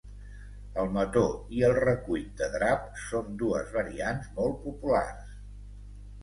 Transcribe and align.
El 0.83 0.87
mató 0.93 1.25
i 1.57 1.61
el 1.67 1.75
recuit 1.83 2.31
de 2.39 2.47
drap 2.55 2.87
són 3.03 3.29
dues 3.43 3.69
variants 3.77 4.33
molt 4.41 4.59
populars. 4.65 5.37